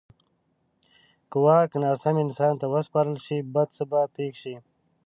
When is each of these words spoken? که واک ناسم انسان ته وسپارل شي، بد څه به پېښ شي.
که 1.29 1.37
واک 1.43 1.71
ناسم 1.81 2.15
انسان 2.23 2.53
ته 2.59 2.65
وسپارل 2.73 3.15
شي، 3.25 3.37
بد 3.53 3.67
څه 3.77 3.83
به 3.89 4.01
پېښ 4.15 4.33
شي. 4.41 4.55